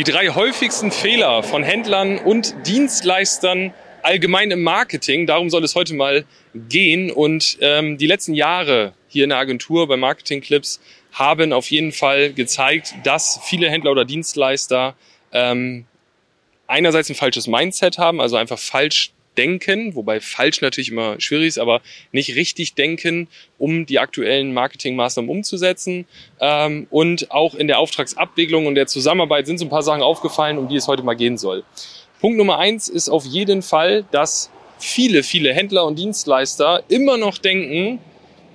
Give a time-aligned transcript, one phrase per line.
[0.00, 5.26] Die drei häufigsten Fehler von Händlern und Dienstleistern allgemein im Marketing.
[5.26, 7.10] Darum soll es heute mal gehen.
[7.10, 10.80] Und ähm, die letzten Jahre hier in der Agentur bei Marketing Clips
[11.12, 14.94] haben auf jeden Fall gezeigt, dass viele Händler oder Dienstleister
[15.32, 15.84] ähm,
[16.66, 21.58] einerseits ein falsches Mindset haben, also einfach falsch denken, wobei falsch natürlich immer schwierig ist,
[21.58, 21.80] aber
[22.12, 26.06] nicht richtig denken, um die aktuellen Marketingmaßnahmen umzusetzen.
[26.40, 30.58] Ähm, und auch in der Auftragsabwicklung und der Zusammenarbeit sind so ein paar Sachen aufgefallen,
[30.58, 31.64] um die es heute mal gehen soll.
[32.20, 37.38] Punkt Nummer eins ist auf jeden Fall, dass viele, viele Händler und Dienstleister immer noch
[37.38, 38.00] denken,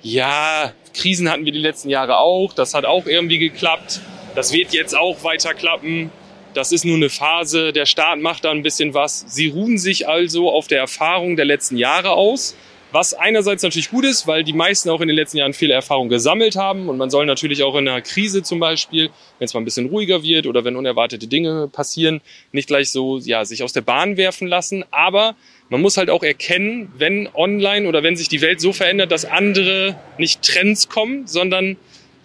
[0.01, 4.01] ja, Krisen hatten wir die letzten Jahre auch, das hat auch irgendwie geklappt,
[4.35, 6.11] das wird jetzt auch weiter klappen
[6.55, 9.25] das ist nur eine Phase, der Staat macht da ein bisschen was.
[9.27, 12.55] Sie ruhen sich also auf der Erfahrung der letzten Jahre aus,
[12.93, 16.09] was einerseits natürlich gut ist, weil die meisten auch in den letzten Jahren viele Erfahrungen
[16.09, 19.59] gesammelt haben und man soll natürlich auch in einer Krise zum Beispiel, wenn es mal
[19.59, 22.21] ein bisschen ruhiger wird oder wenn unerwartete Dinge passieren,
[22.53, 24.85] nicht gleich so ja sich aus der Bahn werfen lassen.
[24.91, 25.35] Aber
[25.67, 29.25] man muss halt auch erkennen, wenn online oder wenn sich die Welt so verändert, dass
[29.25, 31.75] andere nicht Trends kommen, sondern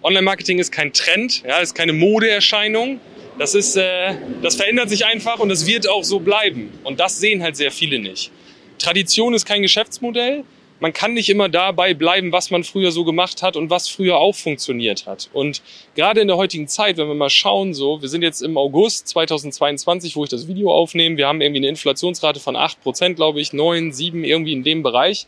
[0.02, 3.00] Online-Marketing ist kein Trend, ja, ist keine Modeerscheinung,
[3.41, 6.70] das ist, äh, das verändert sich einfach und das wird auch so bleiben.
[6.84, 8.30] Und das sehen halt sehr viele nicht.
[8.78, 10.44] Tradition ist kein Geschäftsmodell.
[10.78, 14.18] Man kann nicht immer dabei bleiben, was man früher so gemacht hat und was früher
[14.18, 15.30] auch funktioniert hat.
[15.33, 15.62] Und
[15.94, 19.08] gerade in der heutigen Zeit, wenn wir mal schauen, so, wir sind jetzt im August
[19.08, 21.16] 2022, wo ich das Video aufnehme.
[21.16, 24.83] Wir haben irgendwie eine Inflationsrate von acht Prozent, glaube ich, neun, sieben, irgendwie in dem
[24.83, 25.27] Bereich.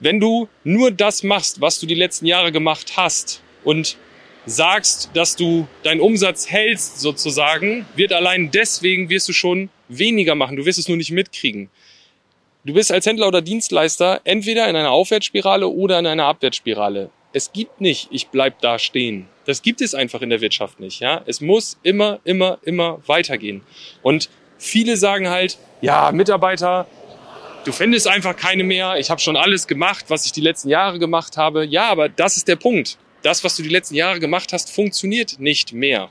[0.00, 3.98] Wenn du nur das machst, was du die letzten Jahre gemacht hast und
[4.46, 10.56] sagst, dass du deinen Umsatz hältst sozusagen, wird allein deswegen wirst du schon weniger machen.
[10.56, 11.68] Du wirst es nur nicht mitkriegen.
[12.64, 17.10] Du bist als Händler oder Dienstleister entweder in einer Aufwärtsspirale oder in einer Abwärtsspirale.
[17.32, 19.28] Es gibt nicht, ich bleib da stehen.
[19.44, 21.00] Das gibt es einfach in der Wirtschaft nicht.
[21.00, 23.62] Ja, es muss immer, immer, immer weitergehen.
[24.02, 26.88] Und viele sagen halt, ja, Mitarbeiter,
[27.64, 28.96] du findest einfach keine mehr.
[28.98, 31.64] Ich habe schon alles gemacht, was ich die letzten Jahre gemacht habe.
[31.64, 35.40] Ja, aber das ist der Punkt das, was du die letzten Jahre gemacht hast, funktioniert
[35.40, 36.10] nicht mehr.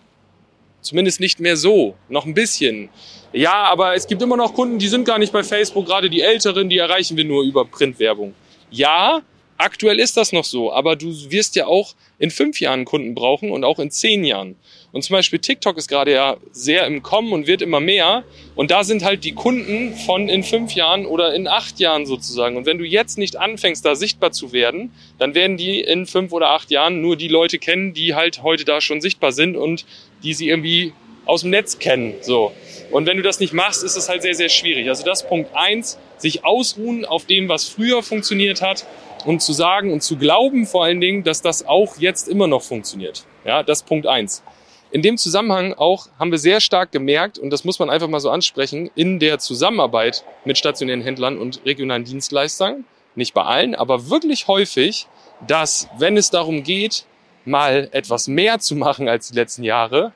[0.82, 1.96] Zumindest nicht mehr so.
[2.10, 2.90] Noch ein bisschen.
[3.32, 6.22] Ja, aber es gibt immer noch Kunden, die sind gar nicht bei Facebook, gerade die
[6.22, 8.34] Älteren, die erreichen wir nur über Printwerbung.
[8.70, 9.22] Ja,
[9.58, 13.52] Aktuell ist das noch so, aber du wirst ja auch in fünf Jahren Kunden brauchen
[13.52, 14.58] und auch in zehn Jahren.
[14.92, 18.24] Und zum Beispiel TikTok ist gerade ja sehr im Kommen und wird immer mehr.
[18.56, 22.58] Und da sind halt die Kunden von in fünf Jahren oder in acht Jahren sozusagen.
[22.58, 26.34] Und wenn du jetzt nicht anfängst, da sichtbar zu werden, dann werden die in fünf
[26.34, 29.86] oder acht Jahren nur die Leute kennen, die halt heute da schon sichtbar sind und
[30.24, 30.92] die sie irgendwie
[31.26, 32.14] aus dem Netz kennen.
[32.22, 32.52] So.
[32.92, 34.90] Und wenn du das nicht machst, ist es halt sehr, sehr schwierig.
[34.90, 38.86] Also das Punkt eins, sich ausruhen auf dem, was früher funktioniert hat
[39.26, 42.62] und zu sagen und zu glauben vor allen Dingen, dass das auch jetzt immer noch
[42.62, 43.26] funktioniert.
[43.44, 44.44] Ja, das ist Punkt eins.
[44.92, 48.20] In dem Zusammenhang auch haben wir sehr stark gemerkt, und das muss man einfach mal
[48.20, 54.10] so ansprechen, in der Zusammenarbeit mit stationären Händlern und regionalen Dienstleistern, nicht bei allen, aber
[54.10, 55.08] wirklich häufig,
[55.46, 57.06] dass wenn es darum geht,
[57.44, 60.14] mal etwas mehr zu machen als die letzten Jahre,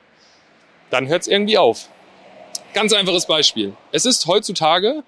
[0.90, 1.88] dann hört es irgendwie auf.
[2.72, 3.74] Ganz einfaches Beispiel.
[3.92, 5.02] Es ist heutzutage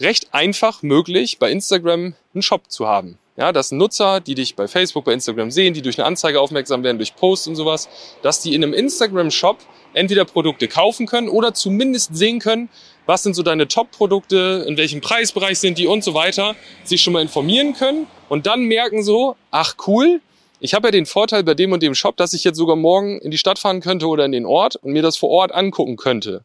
[0.00, 3.18] recht einfach möglich, bei Instagram einen Shop zu haben.
[3.36, 6.84] Ja, dass Nutzer, die dich bei Facebook, bei Instagram sehen, die durch eine Anzeige aufmerksam
[6.84, 7.88] werden, durch Posts und sowas,
[8.20, 9.56] dass die in einem Instagram-Shop
[9.94, 12.68] entweder Produkte kaufen können oder zumindest sehen können,
[13.06, 17.14] was sind so deine Top-Produkte, in welchem Preisbereich sind die und so weiter, sich schon
[17.14, 20.20] mal informieren können und dann merken so, ach cool,
[20.60, 23.18] ich habe ja den Vorteil bei dem und dem Shop, dass ich jetzt sogar morgen
[23.18, 25.96] in die Stadt fahren könnte oder in den Ort und mir das vor Ort angucken
[25.96, 26.44] könnte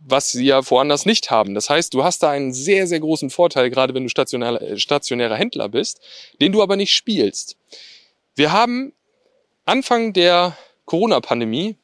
[0.00, 1.54] was sie ja woanders nicht haben.
[1.54, 4.78] Das heißt, du hast da einen sehr, sehr großen Vorteil, gerade wenn du stationärer, äh,
[4.78, 6.00] stationärer Händler bist,
[6.40, 7.56] den du aber nicht spielst.
[8.34, 8.92] Wir haben
[9.64, 11.76] Anfang der Corona-Pandemie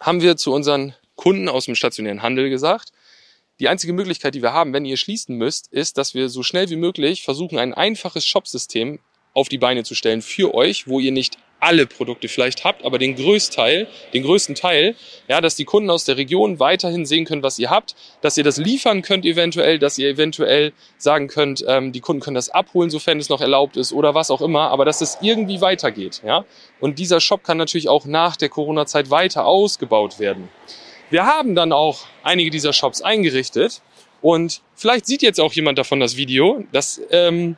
[0.00, 2.92] haben wir zu unseren Kunden aus dem stationären Handel gesagt,
[3.60, 6.70] die einzige Möglichkeit, die wir haben, wenn ihr schließen müsst, ist, dass wir so schnell
[6.70, 8.98] wie möglich versuchen, ein einfaches Shopsystem
[9.34, 12.98] auf die Beine zu stellen für euch, wo ihr nicht alle Produkte vielleicht habt, aber
[12.98, 14.94] den Größteil, den größten Teil,
[15.28, 18.44] ja, dass die Kunden aus der Region weiterhin sehen können, was ihr habt, dass ihr
[18.44, 22.90] das liefern könnt eventuell, dass ihr eventuell sagen könnt, ähm, die Kunden können das abholen,
[22.90, 26.44] sofern es noch erlaubt ist oder was auch immer, aber dass es irgendwie weitergeht, ja.
[26.80, 30.50] Und dieser Shop kann natürlich auch nach der Corona-Zeit weiter ausgebaut werden.
[31.08, 33.80] Wir haben dann auch einige dieser Shops eingerichtet
[34.20, 37.56] und vielleicht sieht jetzt auch jemand davon das Video, dass ähm,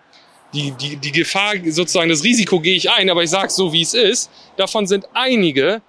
[0.54, 3.82] die, die, die Gefahr, sozusagen das Risiko gehe ich ein, aber ich sage so, wie
[3.82, 4.30] es ist.
[4.56, 5.82] Davon sind einige,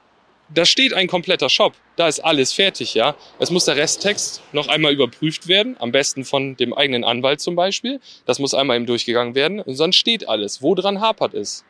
[0.54, 3.16] da steht ein kompletter Shop, da ist alles fertig, ja.
[3.40, 7.56] Es muss der Resttext noch einmal überprüft werden, am besten von dem eigenen Anwalt zum
[7.56, 8.00] Beispiel.
[8.26, 10.62] Das muss einmal eben durchgegangen werden, und sonst steht alles.
[10.62, 11.64] Wo dran hapert es?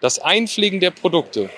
[0.00, 1.50] Das Einpflegen der Produkte.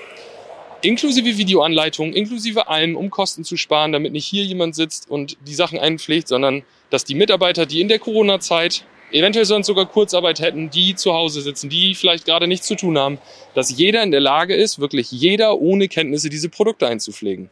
[0.83, 5.55] inklusive Videoanleitung, inklusive allem, um Kosten zu sparen, damit nicht hier jemand sitzt und die
[5.55, 8.85] Sachen einpflegt, sondern dass die Mitarbeiter, die in der Corona-Zeit
[9.15, 12.99] eventuell sonst sogar Kurzarbeit hätten, die zu Hause sitzen, die vielleicht gerade nichts zu tun
[12.99, 13.19] haben,
[13.55, 17.51] dass jeder in der Lage ist, wirklich jeder ohne Kenntnisse diese Produkte einzupflegen.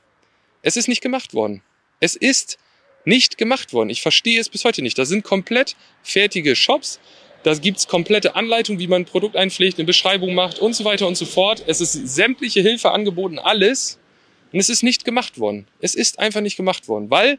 [0.63, 1.63] Es ist nicht gemacht worden.
[2.01, 2.59] Es ist
[3.05, 3.91] nicht gemacht worden.
[3.91, 4.99] Ich verstehe es bis heute nicht.
[4.99, 7.01] Da sind komplett fertige Shops.
[7.43, 11.09] Da gibt's komplette Anleitungen, wie man ein Produkt einpflegt, eine Beschreibung macht und so weiter
[11.09, 11.65] und so fort.
[11.67, 13.99] Es ist sämtliche Hilfe angeboten, alles.
[14.53, 15.67] Und es ist nicht gemacht worden.
[15.81, 17.39] Es ist einfach nicht gemacht worden, weil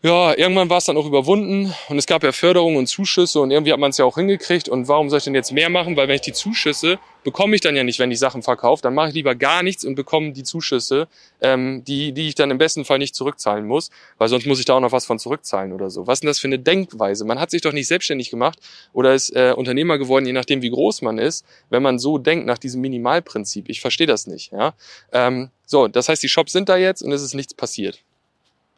[0.00, 3.50] ja, irgendwann war es dann auch überwunden und es gab ja Förderungen und Zuschüsse und
[3.50, 4.68] irgendwie hat man es ja auch hingekriegt.
[4.68, 5.96] Und warum soll ich denn jetzt mehr machen?
[5.96, 8.94] Weil wenn ich die Zuschüsse bekomme ich dann ja nicht, wenn ich Sachen verkaufe, dann
[8.94, 11.08] mache ich lieber gar nichts und bekomme die Zuschüsse,
[11.40, 14.66] ähm, die, die ich dann im besten Fall nicht zurückzahlen muss, weil sonst muss ich
[14.66, 16.06] da auch noch was von zurückzahlen oder so.
[16.06, 17.24] Was ist denn das für eine Denkweise?
[17.24, 18.60] Man hat sich doch nicht selbstständig gemacht
[18.92, 22.46] oder ist äh, Unternehmer geworden, je nachdem wie groß man ist, wenn man so denkt
[22.46, 23.68] nach diesem Minimalprinzip.
[23.68, 24.52] Ich verstehe das nicht.
[24.52, 24.74] Ja?
[25.12, 27.98] Ähm, so, das heißt, die Shops sind da jetzt und es ist nichts passiert.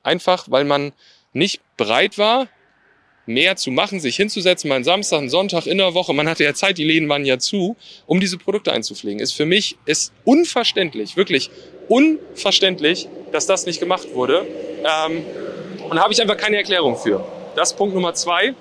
[0.02, 0.92] Einfach, weil man
[1.32, 2.48] nicht bereit war,
[3.26, 6.44] mehr zu machen, sich hinzusetzen, mal einen Samstag, einen Sonntag in der Woche, man hatte
[6.44, 7.76] ja Zeit, die Läden waren ja zu,
[8.06, 9.20] um diese Produkte einzupflegen.
[9.20, 11.50] Ist für mich ist unverständlich, wirklich
[11.88, 14.46] unverständlich, dass das nicht gemacht wurde.
[14.78, 15.24] Ähm,
[15.88, 17.24] und da habe ich einfach keine Erklärung für.
[17.56, 18.54] Das ist Punkt Nummer zwei.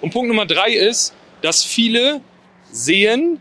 [0.00, 2.20] Und Punkt Nummer drei ist, dass viele
[2.70, 3.40] sehen,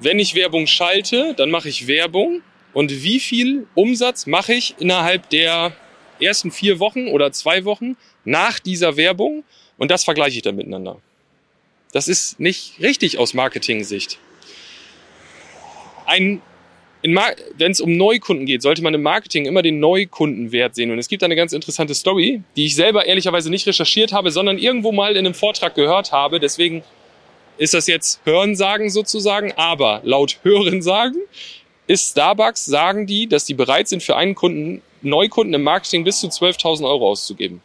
[0.00, 2.42] wenn ich Werbung schalte, dann mache ich Werbung.
[2.72, 5.72] Und wie viel Umsatz mache ich innerhalb der
[6.20, 9.44] ersten vier Wochen oder zwei Wochen nach dieser Werbung
[9.78, 10.98] und das vergleiche ich dann miteinander.
[11.92, 14.18] Das ist nicht richtig aus Marketing-Sicht.
[16.06, 16.42] Ein
[17.02, 20.90] wenn es um Neukunden geht, sollte man im Marketing immer den Neukundenwert sehen.
[20.90, 24.58] Und es gibt eine ganz interessante Story, die ich selber ehrlicherweise nicht recherchiert habe, sondern
[24.58, 26.40] irgendwo mal in einem Vortrag gehört habe.
[26.40, 26.82] Deswegen
[27.58, 29.52] ist das jetzt Hörensagen sozusagen.
[29.52, 31.20] Aber laut Hörensagen
[31.86, 36.20] ist Starbucks, sagen die, dass die bereit sind, für einen Kunden, Neukunden im Marketing bis
[36.20, 37.62] zu 12.000 Euro auszugeben.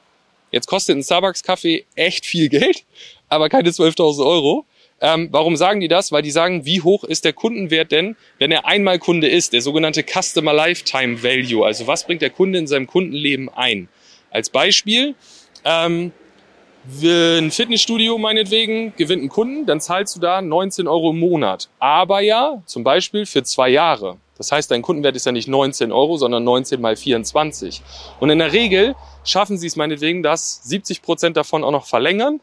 [0.52, 2.84] Jetzt kostet ein Starbucks-Kaffee echt viel Geld,
[3.30, 4.66] aber keine 12.000 Euro.
[5.00, 6.12] Ähm, warum sagen die das?
[6.12, 9.62] Weil die sagen, wie hoch ist der Kundenwert denn, wenn er einmal Kunde ist, der
[9.62, 11.66] sogenannte Customer Lifetime Value.
[11.66, 13.90] Also was bringt der Kunde in seinem Kundenleben ein?
[14.30, 15.16] Als Beispiel,
[15.66, 16.12] ähm,
[17.04, 21.70] ein Fitnessstudio meinetwegen gewinnt einen Kunden, dann zahlst du da 19 Euro im Monat.
[21.80, 24.18] Aber ja, zum Beispiel für zwei Jahre.
[24.42, 27.84] Das heißt, dein Kundenwert ist ja nicht 19 Euro, sondern 19 mal 24.
[28.20, 32.40] Und in der Regel schaffen sie es meinetwegen, dass 70 Prozent davon auch noch verlängern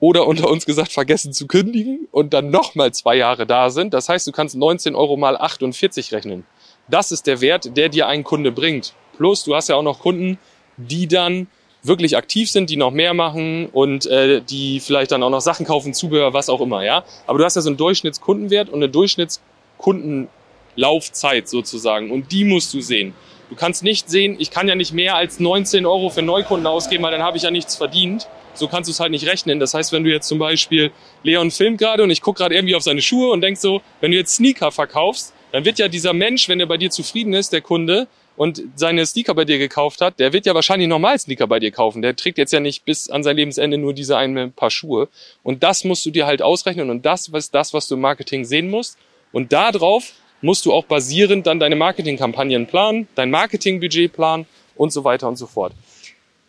[0.00, 3.94] oder unter uns gesagt vergessen zu kündigen und dann nochmal zwei Jahre da sind.
[3.94, 6.44] Das heißt, du kannst 19 Euro mal 48 rechnen.
[6.88, 8.92] Das ist der Wert, der dir ein Kunde bringt.
[9.16, 10.36] Plus, du hast ja auch noch Kunden,
[10.78, 11.46] die dann
[11.84, 15.64] wirklich aktiv sind, die noch mehr machen und äh, die vielleicht dann auch noch Sachen
[15.64, 17.04] kaufen, Zubehör, was auch immer, ja.
[17.28, 20.28] Aber du hast ja so einen Durchschnittskundenwert und eine Durchschnittskunden
[20.76, 22.10] Laufzeit sozusagen.
[22.10, 23.14] Und die musst du sehen.
[23.48, 27.02] Du kannst nicht sehen, ich kann ja nicht mehr als 19 Euro für Neukunden ausgeben,
[27.02, 28.28] weil dann habe ich ja nichts verdient.
[28.54, 29.58] So kannst du es halt nicht rechnen.
[29.58, 32.74] Das heißt, wenn du jetzt zum Beispiel, Leon filmt gerade und ich gucke gerade irgendwie
[32.74, 36.12] auf seine Schuhe und denk so, wenn du jetzt Sneaker verkaufst, dann wird ja dieser
[36.12, 38.06] Mensch, wenn er bei dir zufrieden ist, der Kunde,
[38.40, 41.70] und seine Sneaker bei dir gekauft hat, der wird ja wahrscheinlich nochmal Sneaker bei dir
[41.70, 42.00] kaufen.
[42.00, 45.08] Der trägt jetzt ja nicht bis an sein Lebensende nur diese eine Paar Schuhe.
[45.42, 48.46] Und das musst du dir halt ausrechnen und das ist das, was du im Marketing
[48.46, 48.96] sehen musst.
[49.30, 54.46] Und darauf musst du auch basierend dann deine Marketingkampagnen planen, dein Marketingbudget planen
[54.76, 55.72] und so weiter und so fort.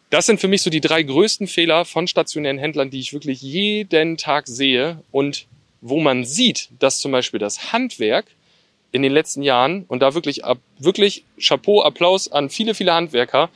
[0.10, 3.42] Das sind für mich so die drei größten Fehler von stationären Händlern, die ich wirklich
[3.42, 5.48] jeden Tag sehe und
[5.80, 8.26] wo man sieht, dass zum Beispiel das Handwerk
[8.92, 10.42] in den letzten Jahren und da wirklich
[10.80, 13.50] wirklich Chapeau, Applaus an viele, viele Handwerker,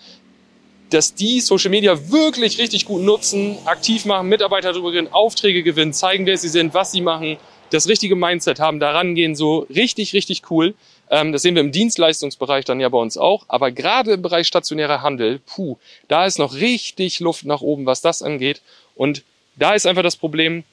[0.89, 5.93] dass die Social Media wirklich richtig gut nutzen, aktiv machen, Mitarbeiter darüber gewinnen, Aufträge gewinnen,
[5.93, 7.37] zeigen, wer sie sind, was sie machen,
[7.71, 10.75] das richtige Mindset haben, da rangehen, so richtig, richtig cool.
[11.09, 13.45] Ähm, das sehen wir im Dienstleistungsbereich dann ja bei uns auch.
[13.47, 18.01] Aber gerade im Bereich stationärer Handel, puh, da ist noch richtig Luft nach oben, was
[18.01, 18.61] das angeht.
[18.95, 19.23] Und
[19.55, 20.63] da ist einfach das Problem,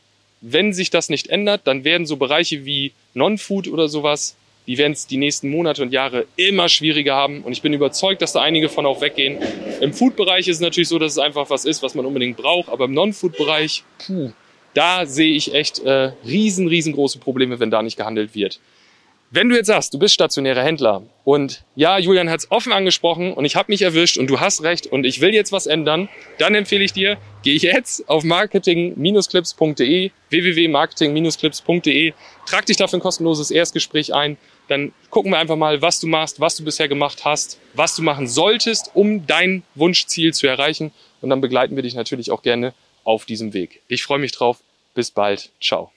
[0.41, 4.93] wenn sich das nicht ändert, dann werden so Bereiche wie Non-Food oder sowas, die werden
[4.93, 7.43] es die nächsten Monate und Jahre immer schwieriger haben.
[7.43, 9.39] Und ich bin überzeugt, dass da einige von auch weggehen.
[9.81, 12.69] Im Food-Bereich ist es natürlich so, dass es einfach was ist, was man unbedingt braucht.
[12.69, 14.33] Aber im Non-Food-Bereich, puh,
[14.75, 18.61] da sehe ich echt äh, riesen, riesengroße Probleme, wenn da nicht gehandelt wird.
[19.35, 23.33] Wenn du jetzt sagst, du bist stationärer Händler und ja, Julian hat es offen angesprochen
[23.33, 26.11] und ich habe mich erwischt und du hast recht und ich will jetzt was ändern,
[26.37, 32.13] dann empfehle ich dir, geh jetzt auf marketing-clips.de, www.marketing-clips.de,
[32.45, 34.37] trag dich dafür ein kostenloses Erstgespräch ein,
[34.69, 38.03] dann gucken wir einfach mal, was du machst, was du bisher gemacht hast, was du
[38.03, 42.75] machen solltest, um dein Wunschziel zu erreichen und dann begleiten wir dich natürlich auch gerne
[43.05, 43.83] auf diesem Weg.
[43.89, 44.61] Ich freue mich drauf.
[44.95, 45.51] Bis bald.
[45.61, 45.91] Ciao.